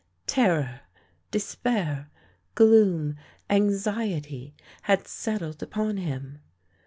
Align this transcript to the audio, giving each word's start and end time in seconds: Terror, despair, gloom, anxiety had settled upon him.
Terror, 0.25 0.81
despair, 1.29 2.09
gloom, 2.55 3.17
anxiety 3.51 4.55
had 4.81 5.07
settled 5.07 5.61
upon 5.61 5.97
him. 5.97 6.39